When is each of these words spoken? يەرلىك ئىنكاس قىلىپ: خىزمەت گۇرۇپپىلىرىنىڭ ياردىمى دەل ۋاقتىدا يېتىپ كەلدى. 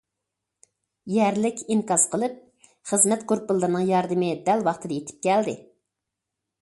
يەرلىك 1.15 1.59
ئىنكاس 1.75 2.05
قىلىپ: 2.15 2.39
خىزمەت 2.93 3.25
گۇرۇپپىلىرىنىڭ 3.33 3.85
ياردىمى 3.93 4.33
دەل 4.49 4.65
ۋاقتىدا 4.69 4.99
يېتىپ 4.99 5.25
كەلدى. 5.29 5.55